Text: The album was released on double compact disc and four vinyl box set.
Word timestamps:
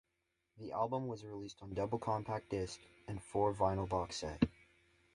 The 0.57 0.71
album 0.71 1.05
was 1.07 1.23
released 1.23 1.61
on 1.61 1.75
double 1.75 1.99
compact 1.99 2.49
disc 2.49 2.79
and 3.07 3.21
four 3.21 3.53
vinyl 3.53 3.87
box 3.87 4.15
set. 4.15 4.49